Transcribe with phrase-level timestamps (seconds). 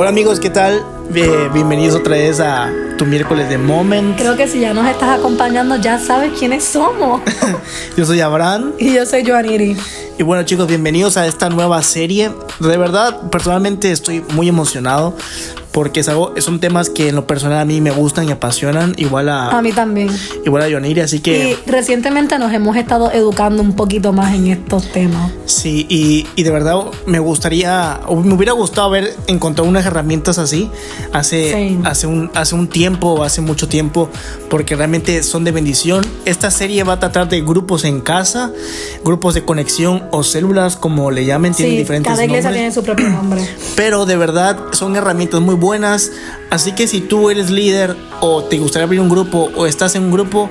[0.00, 0.86] Hola amigos, ¿qué tal?
[1.12, 4.18] Eh, bienvenidos otra vez a tu miércoles de Moment.
[4.18, 7.22] Creo que si ya nos estás acompañando ya sabes quiénes somos.
[7.96, 8.72] yo soy Abraham.
[8.76, 9.76] Y yo soy Joaniri.
[10.18, 12.32] Y bueno chicos, bienvenidos a esta nueva serie.
[12.58, 15.14] De verdad, personalmente estoy muy emocionado
[15.78, 18.94] porque es algo, son temas que en lo personal a mí me gustan y apasionan,
[18.96, 19.50] igual a...
[19.50, 20.08] A mí también.
[20.44, 21.50] Igual a Yoniri, así que...
[21.50, 25.30] Y recientemente nos hemos estado educando un poquito más en estos temas.
[25.44, 30.68] Sí, y, y de verdad me gustaría, me hubiera gustado haber encontrado unas herramientas así
[31.12, 32.87] hace, hace, un, hace un tiempo,
[33.22, 34.10] hace mucho tiempo,
[34.50, 36.04] porque realmente son de bendición.
[36.24, 38.50] Esta serie va a tratar de grupos en casa,
[39.04, 43.08] grupos de conexión o células, como le llamen, tienen diferentes cada iglesia tiene su propio
[43.08, 43.46] nombre.
[43.76, 46.12] Pero de verdad son herramientas muy buenas buenas.
[46.48, 50.04] Así que si tú eres líder o te gustaría abrir un grupo o estás en
[50.04, 50.48] un grupo,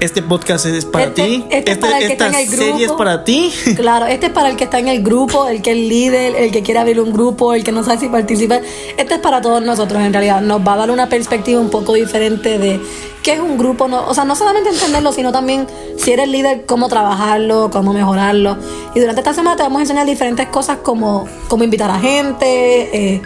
[0.00, 1.44] este podcast es para este, ti.
[1.50, 2.84] Este, este para el que esta está en el serie grupo.
[2.84, 3.52] es para ti.
[3.76, 6.50] Claro, este es para el que está en el grupo, el que es líder, el
[6.50, 8.62] que quiere abrir un grupo, el que no sabe si participar.
[8.96, 10.40] Este es para todos nosotros en realidad.
[10.40, 12.80] Nos va a dar una perspectiva un poco diferente de
[13.22, 13.88] qué es un grupo.
[13.88, 18.56] No, o sea, no solamente entenderlo, sino también si eres líder, cómo trabajarlo, cómo mejorarlo.
[18.94, 23.14] Y durante esta semana te vamos a enseñar diferentes cosas como cómo invitar a gente.
[23.14, 23.22] Eh,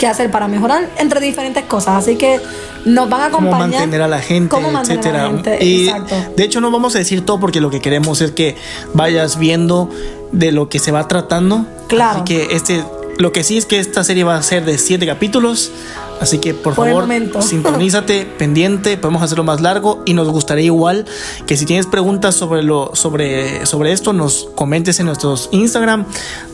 [0.00, 2.02] qué hacer para mejorar entre diferentes cosas.
[2.02, 2.40] Así que
[2.86, 3.60] nos van a acompañar.
[3.60, 5.24] Cómo mantener a la gente, etcétera.
[5.24, 6.14] La gente, y exacto.
[6.34, 8.56] de hecho no vamos a decir todo porque lo que queremos es que
[8.94, 9.90] vayas viendo
[10.32, 11.66] de lo que se va tratando.
[11.88, 12.22] Claro.
[12.22, 12.82] Así que este,
[13.18, 15.70] lo que sí es que esta serie va a ser de siete capítulos.
[16.18, 17.06] Así que por, Por favor,
[17.42, 21.06] sintonízate, pendiente, podemos hacerlo más largo y nos gustaría igual
[21.46, 26.06] que si tienes preguntas sobre lo sobre sobre esto nos comentes en nuestros Instagram.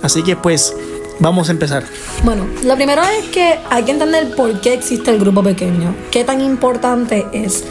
[0.03, 0.75] Así que pues
[1.19, 1.85] Vamos a empezar.
[2.25, 6.25] Bueno, lo primero es que hay que entender por qué existe el grupo pequeño, qué
[6.25, 7.65] tan importante es.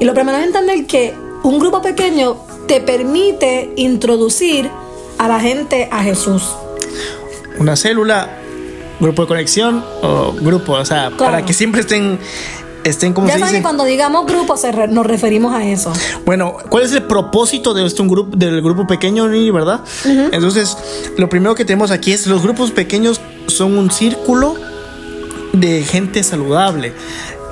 [0.00, 1.14] Y lo primero es entender que
[1.44, 2.36] un grupo pequeño
[2.66, 4.68] te permite introducir
[5.18, 6.42] a la gente a Jesús.
[7.58, 8.38] Una célula,
[9.00, 11.16] grupo de conexión o grupo, o sea, Claro.
[11.32, 12.18] para que siempre estén
[12.88, 13.58] estén como ya se saben dice.
[13.60, 15.92] que cuando digamos grupo se re- nos referimos a eso.
[16.24, 19.80] Bueno, ¿cuál es el propósito de este un grupo del grupo pequeño, Nini, verdad?
[20.32, 20.76] Entonces,
[21.16, 24.54] lo primero que tenemos aquí es los grupos pequeños son un círculo
[25.52, 26.92] de gente saludable.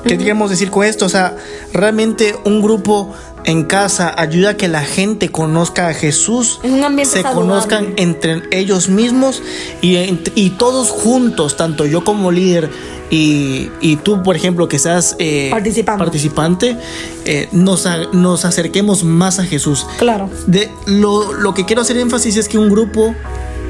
[0.06, 1.06] ¿Qué queremos decir con esto?
[1.06, 1.36] O sea,
[1.72, 3.12] realmente un grupo
[3.46, 7.48] en casa ayuda a que la gente conozca a Jesús, Es un ambiente se saludable.
[7.48, 9.42] conozcan entre ellos mismos
[9.80, 9.96] y,
[10.34, 12.68] y todos juntos, tanto yo como líder
[13.08, 15.98] y, y tú, por ejemplo, que seas eh, Participante.
[16.04, 16.76] participante,
[17.24, 19.86] eh, nos, a- nos acerquemos más a Jesús.
[19.96, 20.28] Claro.
[20.48, 23.14] De, lo, lo que quiero hacer énfasis es que un grupo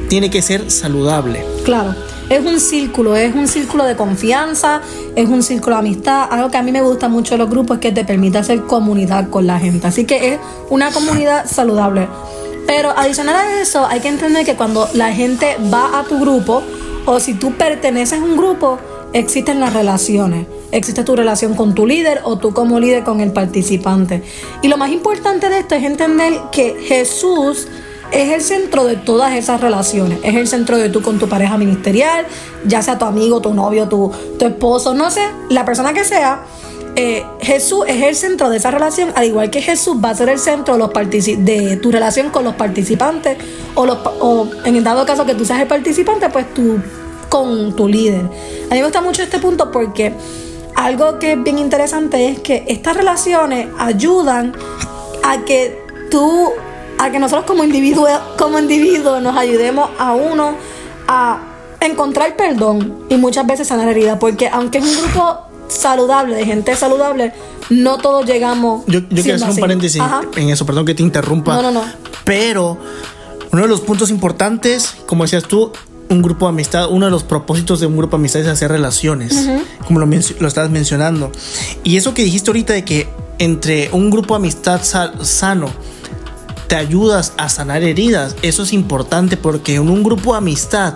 [0.09, 1.45] tiene que ser saludable.
[1.65, 1.95] Claro,
[2.29, 4.81] es un círculo, es un círculo de confianza,
[5.15, 6.29] es un círculo de amistad.
[6.31, 8.63] Algo que a mí me gusta mucho de los grupos es que te permite hacer
[8.63, 9.87] comunidad con la gente.
[9.87, 12.09] Así que es una comunidad saludable.
[12.67, 16.63] Pero adicional a eso, hay que entender que cuando la gente va a tu grupo
[17.05, 18.79] o si tú perteneces a un grupo,
[19.13, 20.47] existen las relaciones.
[20.73, 24.25] Existe tu relación con tu líder o tú como líder con el participante.
[24.63, 27.69] Y lo más importante de esto es entender que Jesús
[28.13, 30.19] es el centro de todas esas relaciones.
[30.23, 32.27] Es el centro de tú con tu pareja ministerial,
[32.65, 36.45] ya sea tu amigo, tu novio, tu, tu esposo, no sé, la persona que sea.
[36.99, 40.31] eh, Jesús es el centro de esa relación, al igual que Jesús va a ser
[40.31, 43.37] el centro de, tu relación con los participantes,
[43.75, 46.79] o, los, o en el dado caso que tú seas el participante, pues tú
[47.29, 48.23] con tu líder.
[48.71, 50.15] A mí me gusta mucho este punto porque
[50.75, 54.55] algo que es bien interesante es que estas relaciones ayudan
[55.23, 55.79] a que
[56.11, 56.51] tú,
[56.99, 60.55] a que nosotros como individuos, como individuos nos ayudemos a uno
[61.09, 61.41] a
[61.81, 66.75] encontrar perdón y muchas veces sanar heridas, porque aunque es un grupo saludable, de gente
[66.77, 67.33] saludable,
[67.71, 68.85] no todos llegamos.
[68.87, 70.23] Yo, yo quiero hacer un paréntesis Ajá.
[70.37, 71.55] en eso, perdón que te interrumpa.
[71.55, 71.83] No, no, no.
[72.25, 72.79] Pero
[73.53, 75.73] uno de los puntos importantes, como decías tú,
[76.09, 78.71] un grupo de amistad, uno de los propósitos de un grupo de amistad es hacer
[78.71, 79.49] relaciones,
[79.87, 81.33] como lo, lo estabas mencionando.
[81.83, 83.09] Y eso que dijiste ahorita de que
[83.39, 85.69] entre un grupo de amistad sa- sano
[86.67, 90.95] te ayudas a sanar heridas, eso es importante porque en un grupo de amistad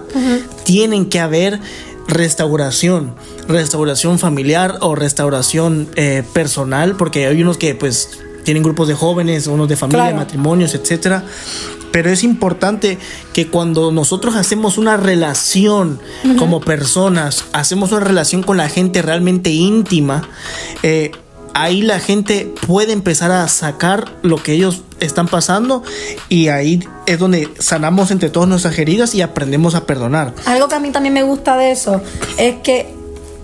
[0.64, 1.60] tienen que haber
[2.08, 3.14] restauración,
[3.48, 9.46] restauración familiar o restauración eh, personal, porque hay unos que pues tienen grupos de jóvenes,
[9.46, 10.16] unos de familia, Claro.
[10.16, 11.24] matrimonios, etcétera.
[11.92, 12.98] Pero es importante
[13.32, 15.98] que cuando nosotros hacemos una relación
[16.38, 20.28] como personas, hacemos una relación con la gente realmente íntima,
[20.84, 21.10] eh,
[21.54, 25.82] ahí la gente puede empezar a sacar lo que ellos están pasando
[26.28, 30.34] y ahí es donde sanamos entre todas nuestras heridas y aprendemos a perdonar.
[30.46, 32.00] Algo que a mí también me gusta de eso
[32.38, 32.99] es que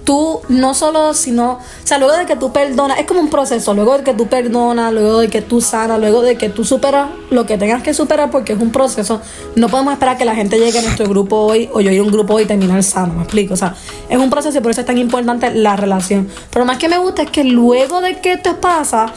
[0.06, 3.74] tú no solo, sino, o sea, luego de que tú perdonas, es como un proceso,
[3.74, 7.10] luego de que tú perdonas, luego de que tú sanas, luego de que tú superas
[7.28, 9.20] lo que tengas que superar, porque es un proceso,
[9.56, 12.04] no podemos esperar que la gente llegue a nuestro grupo hoy o yo ir a
[12.04, 13.74] un grupo hoy y terminar sano, me explico, o sea,
[14.08, 16.28] es un proceso y por eso es tan importante la relación.
[16.52, 19.12] Pero más que me gusta es que luego de que esto pasa,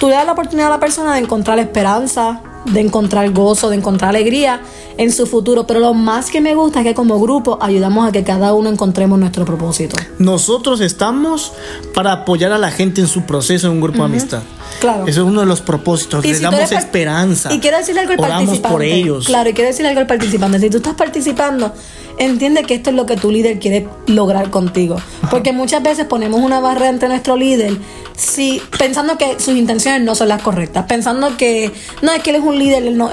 [0.00, 3.76] tú le das la oportunidad a la persona de encontrar esperanza, de encontrar gozo, de
[3.76, 4.60] encontrar alegría
[4.96, 5.66] en su futuro.
[5.66, 8.70] Pero lo más que me gusta es que como grupo ayudamos a que cada uno
[8.70, 9.96] encontremos nuestro propósito.
[10.18, 11.52] Nosotros estamos
[11.94, 14.42] para apoyar a la gente en su proceso en un grupo de amistad.
[14.80, 15.06] Claro.
[15.06, 16.24] Eso es uno de los propósitos.
[16.24, 17.52] Les damos esperanza.
[17.52, 19.26] Y quiero decirle algo al Oramos por ellos.
[19.26, 20.58] Claro, y quiero decirle algo al participante.
[20.58, 21.72] Si tú estás participando,
[22.18, 24.96] entiende que esto es lo que tu líder quiere lograr contigo.
[25.30, 27.76] Porque muchas veces ponemos una barrera entre nuestro líder
[28.16, 30.86] si, pensando que sus intenciones no son las correctas.
[30.86, 31.72] Pensando que
[32.02, 33.10] no es que él es un líder, no,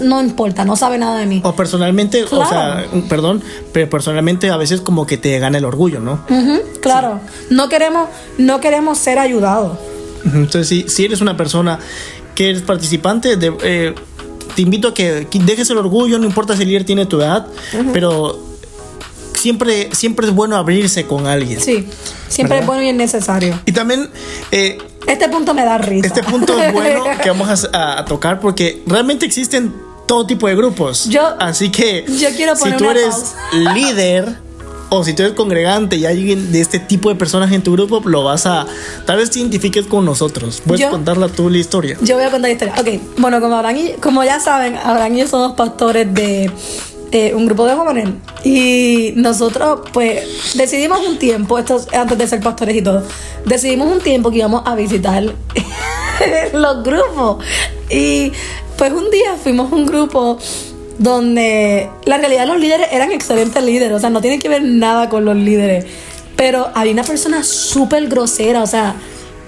[0.00, 1.40] no, importa, no sabe nada de mí.
[1.44, 3.42] O personalmente, o sea, perdón,
[3.72, 6.24] pero personalmente a veces como que te gana el orgullo, ¿no?
[6.80, 7.20] claro.
[7.50, 8.08] No queremos,
[8.38, 9.78] no queremos ser ayudados.
[10.24, 11.78] Entonces, si, si eres una persona
[12.34, 13.94] que eres participante, de, eh,
[14.58, 17.46] te invito a que, dejes el orgullo, no importa si el líder tiene tu edad,
[17.92, 18.36] pero
[19.32, 21.60] siempre, siempre es bueno abrirse con alguien.
[21.60, 21.86] Sí,
[22.26, 23.56] siempre es bueno y es necesario.
[23.66, 24.10] Y también...
[24.50, 26.08] Eh, este punto me da risa.
[26.08, 29.72] Este punto es bueno que vamos a, tocar porque realmente existen
[30.08, 31.04] todo tipo de grupos.
[31.04, 34.38] Yo, Así que yo quiero si tú eres líder
[34.90, 37.72] o si tú eres congregante y hay alguien de este tipo de personas en tu
[37.72, 38.66] grupo, lo vas a.
[39.04, 40.62] Tal vez te identifiques con nosotros.
[40.66, 41.96] Puedes contarla tú la historia.
[42.02, 42.74] Yo voy a contar la historia.
[42.78, 43.60] Ok, bueno, como,
[44.00, 46.50] como ya saben, Abraham y yo somos pastores de.
[47.34, 48.08] un grupo de jóvenes
[48.44, 53.02] y nosotros pues decidimos un tiempo, esto antes de ser pastores y todo,
[53.46, 55.22] decidimos un tiempo que íbamos a visitar
[56.52, 57.44] los grupos
[57.90, 58.30] y
[58.76, 60.38] pues un día fuimos un grupo
[60.98, 65.08] donde la realidad los líderes eran excelentes líderes, o sea, no tiene que ver nada
[65.08, 65.86] con los líderes,
[66.36, 68.96] pero había una persona súper grosera, o sea,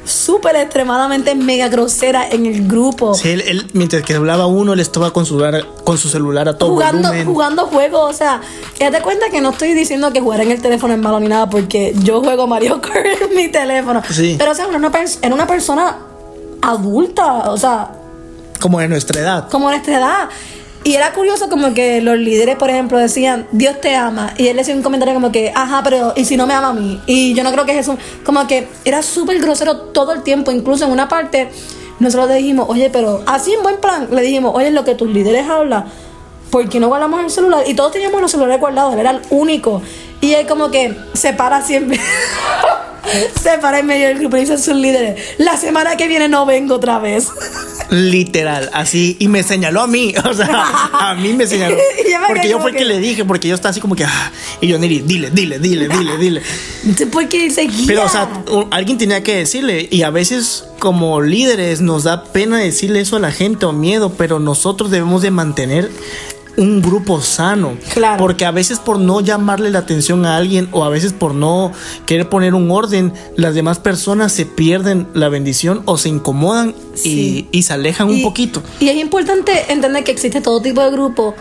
[0.05, 3.15] súper extremadamente mega grosera en el grupo.
[3.15, 5.43] Sí, él, mientras que hablaba uno, él estaba con su,
[5.85, 8.41] con su celular a todo jugando, Jugando juegos, o sea,
[8.77, 11.49] te cuenta que no estoy diciendo que jugar en el teléfono es malo ni nada,
[11.51, 14.03] porque yo juego Mario Kart en mi teléfono.
[14.11, 14.37] Sí.
[14.39, 14.93] Pero, o sea, era una,
[15.23, 15.97] era una persona
[16.63, 17.91] adulta, o sea...
[18.59, 19.49] Como de nuestra edad.
[19.49, 20.29] Como de nuestra edad.
[20.83, 24.33] Y era curioso como que los líderes, por ejemplo, decían, Dios te ama.
[24.39, 26.73] Y él decía un comentario como que, ajá, pero ¿y si no me ama a
[26.73, 27.01] mí?
[27.07, 27.99] Y yo no creo que es eso.
[28.25, 30.51] Como que era súper grosero todo el tiempo.
[30.51, 31.51] Incluso en una parte,
[31.99, 35.11] nosotros le dijimos, oye, pero así en buen plan, le dijimos, oye, lo que tus
[35.11, 35.85] líderes hablan,
[36.51, 37.63] ¿por qué no guardamos el celular?
[37.67, 39.83] Y todos teníamos los celulares guardados, él era el único.
[40.23, 42.01] Y él como que se para siempre.
[43.43, 46.29] se para en medio del grupo y dice a sus líderes, la semana que viene
[46.29, 47.29] no vengo otra vez.
[47.91, 51.77] Literal, así, y me señaló a mí, o sea, a mí me señaló.
[52.29, 52.79] porque yo fue que...
[52.79, 52.85] que...
[52.85, 55.89] le dije, porque yo estaba así como que, ah, y yo, Niri, dile, dile, dile,
[55.89, 56.43] dile, dile.
[57.11, 57.85] Porque seguía.
[57.87, 58.29] Pero, o sea,
[58.71, 63.21] alguien tenía que decirle, y a veces como líderes nos da pena decirle eso a
[63.21, 65.91] la gente o miedo, pero nosotros debemos de mantener
[66.61, 67.77] un grupo sano.
[67.95, 68.19] Claro.
[68.19, 71.73] Porque a veces por no llamarle la atención a alguien o a veces por no
[72.05, 77.63] querer poner un orden, las demás personas se pierden la bendición o se incomodan y,
[77.63, 78.63] se alejan un poquito.
[78.79, 81.35] Y es importante entender que existe todo tipo de grupo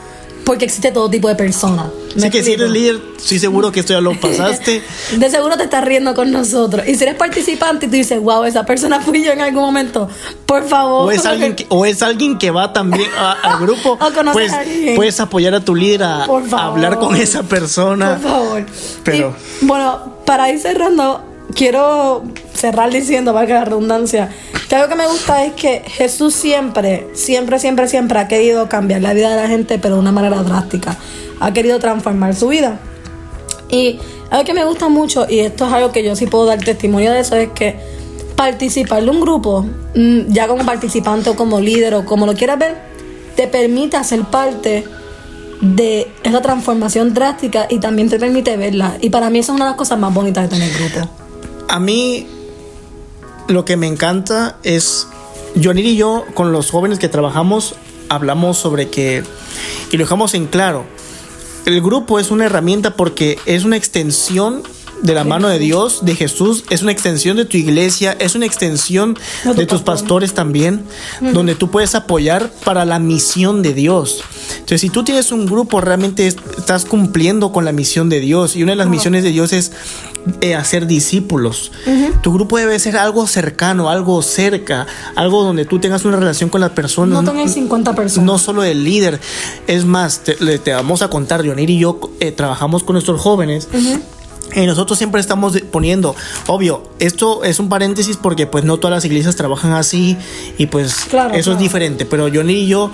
[0.49, 1.91] porque existe todo tipo de personas.
[2.17, 4.81] Así que si eres líder, estoy seguro que esto ya lo pasaste.
[5.15, 6.87] de seguro te estás riendo con nosotros.
[6.87, 10.09] Y si eres participante y tú dices, wow, esa persona fui yo en algún momento,
[10.47, 11.07] por favor.
[11.07, 13.99] O es alguien que, o es alguien que va también al grupo,
[14.33, 14.51] pues
[14.95, 18.15] puedes apoyar a tu líder a, hablar con esa persona.
[18.15, 18.65] Por favor.
[19.03, 19.35] Pero.
[19.61, 21.23] bueno, para ir cerrando,
[21.53, 22.23] quiero
[22.55, 24.31] cerrar diciendo, valga la redundancia,
[24.69, 29.01] que algo que me gusta es que Jesús siempre, siempre, siempre, siempre ha querido cambiar
[29.01, 30.95] la vida de la gente, pero de una manera drástica.
[31.39, 32.79] Ha querido transformar su vida.
[33.69, 33.99] Y
[34.29, 37.11] algo que me gusta mucho, y esto es algo que yo sí puedo dar testimonio
[37.11, 37.79] de eso, es que
[38.35, 42.59] participar de un grupo, mm, ya como participante o como líder o como lo quieras
[42.59, 42.77] ver,
[43.35, 44.85] te permite ser parte
[45.61, 48.97] de esa transformación drástica y también te permite verla.
[49.01, 51.09] Y para mí eso es una de las cosas más bonitas de tener grupo
[51.69, 52.25] a mí
[53.49, 55.07] lo que me encanta es,
[55.61, 57.75] Johnny y yo, con los jóvenes que trabajamos,
[58.07, 59.23] hablamos sobre que,
[59.91, 60.85] y lo dejamos en claro,
[61.65, 64.63] el grupo es una herramienta porque es una extensión
[65.01, 68.45] de la mano de Dios, de Jesús, es una extensión de tu iglesia, es una
[68.45, 69.17] extensión
[69.55, 70.83] de tus pastores también,
[71.33, 74.23] donde tú puedes apoyar para la misión de Dios.
[74.51, 78.55] Entonces, si tú tienes un grupo, realmente estás cumpliendo con la misión de Dios.
[78.55, 79.71] Y una de las misiones de Dios es
[80.41, 81.71] eh, hacer discípulos.
[82.21, 86.61] Tu grupo debe ser algo cercano, algo cerca, algo donde tú tengas una relación con
[86.61, 87.23] las personas.
[87.23, 88.25] No tengas 50 personas.
[88.25, 89.19] No solo el líder.
[89.67, 90.37] Es más, te,
[90.73, 93.67] vamos a contar, Leonir y yo eh, trabajamos con nuestros jóvenes
[94.55, 96.15] Y nosotros siempre estamos poniendo,
[96.47, 100.17] obvio, esto es un paréntesis porque pues no todas las iglesias trabajan así
[100.57, 101.57] y pues Claro, eso claro.
[101.57, 102.91] es diferente, pero Johnny y yo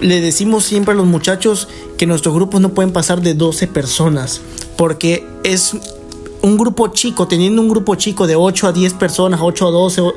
[0.00, 4.40] le decimos siempre a los muchachos que nuestros grupos no pueden pasar de 12 personas
[4.76, 5.76] porque es
[6.42, 10.00] un grupo chico, teniendo un grupo chico de 8 a 10 personas, 8 a 12,
[10.00, 10.14] o-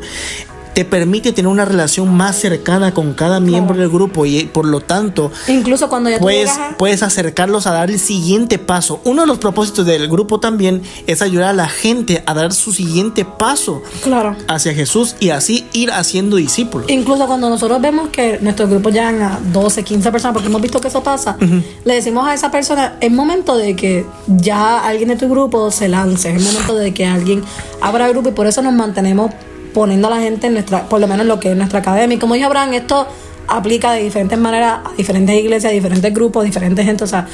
[0.74, 4.80] te permite tener una relación más cercana con cada miembro del grupo y por lo
[4.80, 9.02] tanto Incluso cuando ya puedes, a- puedes acercarlos a dar el siguiente paso.
[9.04, 12.72] Uno de los propósitos del grupo también es ayudar a la gente a dar su
[12.74, 14.36] siguiente paso Claro.
[14.48, 16.90] hacia Jesús y así ir haciendo discípulos.
[16.90, 20.80] Incluso cuando nosotros vemos que nuestros grupos llegan a 12, 15 personas, porque hemos visto
[20.80, 21.38] que eso pasa,
[21.86, 25.88] le decimos a esa persona, es momento de que ya alguien de tu grupo se
[25.90, 27.44] lance, es momento de que alguien
[27.82, 29.32] abra el grupo y por eso nos mantenemos
[29.74, 32.16] poniendo a la gente en nuestra, por lo menos en lo que es nuestra academia.
[32.16, 33.08] Y como dijo Abraham, esto
[33.48, 37.28] aplica de diferentes maneras a diferentes iglesias, a diferentes grupos, diferentes gente, o sea,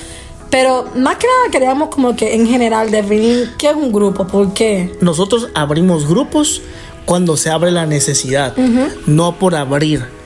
[0.50, 4.54] pero más que nada queríamos como que en general definir qué es un grupo, por
[4.54, 4.98] qué.
[5.02, 6.62] Nosotros abrimos grupos
[7.06, 8.56] cuando se abre la necesidad,
[9.06, 10.17] no por abrir.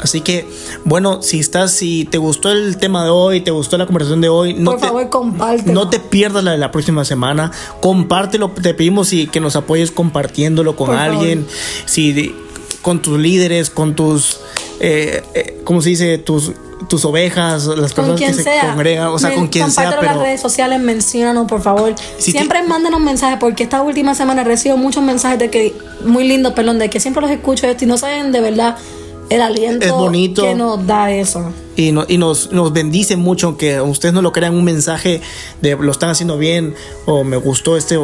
[0.00, 0.46] Así que,
[0.84, 4.28] bueno, si estás, si te gustó el tema de hoy, te gustó la conversación de
[4.28, 5.72] hoy, no por te, favor, compártelo.
[5.72, 7.50] No te pierdas la de la próxima semana.
[7.80, 8.50] Compártelo.
[8.50, 11.46] Te pedimos y que nos apoyes compartiéndolo con Por alguien.
[11.86, 12.34] Si
[12.82, 14.38] con tus líderes, con tus,
[14.80, 16.18] eh, eh, ¿cómo se dice?
[16.18, 16.52] Tus,
[16.88, 19.90] tus ovejas, las con personas que se congregan, o sea, con quien sea.
[19.90, 21.94] Pero las redes sociales, menciónanos, por favor.
[22.18, 25.74] Si siempre mándenos mensajes, porque esta última semana recibo muchos mensajes de que,
[26.04, 28.76] muy lindos, perdón, de que siempre los escucho esto y no saben de verdad
[29.30, 30.42] el aliento Es bonito.
[30.42, 31.52] que nos da eso.
[31.76, 35.20] y, no- y nos, nos bendice mucho, aunque ustedes no lo crean, un mensaje
[35.62, 36.74] de lo están haciendo bien
[37.06, 37.98] o me gustó este.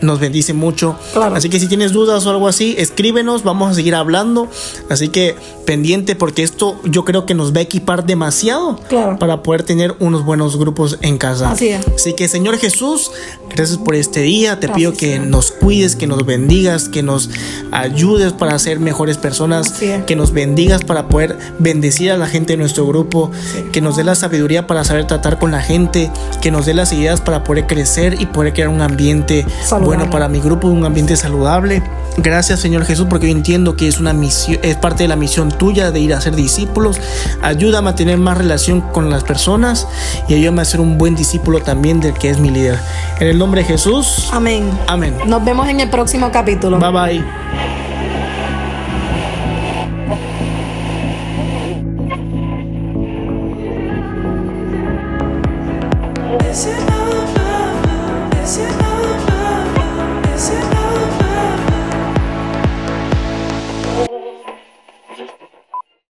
[0.00, 0.96] Nos bendice mucho.
[1.12, 1.34] Claro.
[1.36, 4.48] Así que si tienes dudas o algo así, escríbenos, vamos a seguir hablando.
[4.88, 9.18] Así que pendiente porque esto yo creo que nos va a equipar demasiado Claro.
[9.18, 11.50] para poder tener unos buenos grupos en casa.
[11.52, 11.86] Así es.
[11.94, 13.10] Así que Señor Jesús,
[13.54, 14.58] gracias por este día.
[14.58, 15.26] Te Gracias, pido que Señor.
[15.28, 17.30] nos cuides, que nos bendigas, que nos
[17.72, 20.04] ayudes para ser mejores personas, es.
[20.04, 23.30] que nos bendigas para poder bendecir a la gente de nuestro grupo,
[23.72, 26.92] que nos dé la sabiduría para saber tratar con la gente, que nos dé las
[26.92, 29.89] ideas para poder crecer y poder crear un ambiente Saludable.
[29.90, 31.82] Bueno para mi grupo, un ambiente saludable.
[32.16, 35.50] Gracias Señor Jesús porque yo entiendo que es una misión, es parte de la misión
[35.50, 37.00] tuya de ir a ser discípulos.
[37.42, 39.88] Ayúdame a tener más relación con las personas
[40.28, 42.78] y ayúdame a ser un buen discípulo también del que es mi líder.
[43.18, 44.28] En el nombre de Jesús.
[44.30, 44.70] Amén.
[44.86, 45.16] Amén.
[45.26, 46.78] Nos vemos en el próximo capítulo.
[46.78, 47.69] Bye bye.